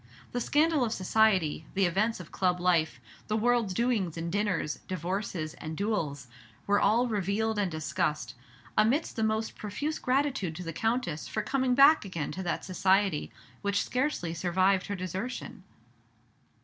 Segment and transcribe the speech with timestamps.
[0.31, 5.53] The scandal of society, the events of club life, the world's doings in dinners, divorces,
[5.53, 6.25] and duels,
[6.65, 8.33] were all revealed and discussed,
[8.75, 13.31] amidst the most profuse gratitude to the Countess for coming back again to that society
[13.61, 15.63] which scarcely survived her desertion.